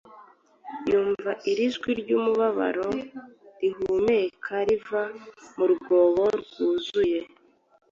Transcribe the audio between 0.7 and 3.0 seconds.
Yumva iri jwi ryumubabaro